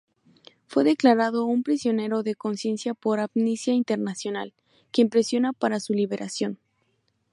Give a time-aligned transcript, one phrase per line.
[0.65, 4.51] Fue declarado un prisionero de conciencia por Amnistía Internacional,
[4.91, 6.57] quien presiona para su liberación.